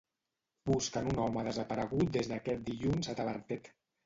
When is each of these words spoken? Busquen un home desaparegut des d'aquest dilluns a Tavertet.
Busquen 0.69 1.09
un 1.11 1.19
home 1.25 1.43
desaparegut 1.49 2.09
des 2.17 2.31
d'aquest 2.33 2.65
dilluns 2.71 3.13
a 3.15 3.17
Tavertet. 3.23 3.73